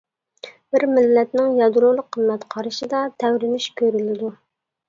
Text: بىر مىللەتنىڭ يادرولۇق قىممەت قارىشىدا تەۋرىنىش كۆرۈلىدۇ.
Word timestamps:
بىر 0.75 0.85
مىللەتنىڭ 0.93 1.51
يادرولۇق 1.59 2.09
قىممەت 2.17 2.47
قارىشىدا 2.57 3.03
تەۋرىنىش 3.25 3.69
كۆرۈلىدۇ. 3.83 4.35